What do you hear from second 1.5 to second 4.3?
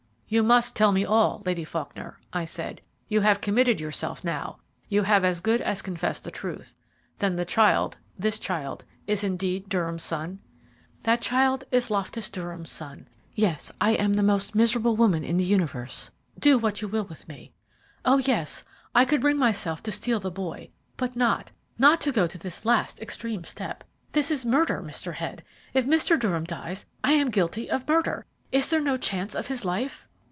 Faulkner," I said. "You have committed yourself